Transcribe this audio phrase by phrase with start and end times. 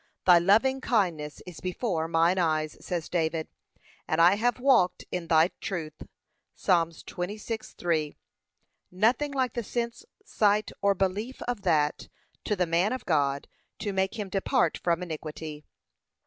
[0.25, 3.47] 'Thy loving kindness is before mine eyes,' says David,
[4.07, 6.07] 'and I have walked in thy truth.'
[6.55, 6.87] (Psa.
[7.05, 8.15] 26:3)
[8.89, 12.07] Nothing like the sense, sight, or belief of that,
[12.45, 15.65] to the man of God, to make him depart from iniquity.